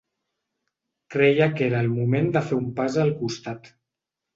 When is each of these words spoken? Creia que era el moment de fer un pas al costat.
Creia 1.17 1.49
que 1.59 1.65
era 1.67 1.85
el 1.87 1.93
moment 2.01 2.35
de 2.39 2.45
fer 2.49 2.61
un 2.65 2.77
pas 2.83 3.03
al 3.07 3.17
costat. 3.25 3.75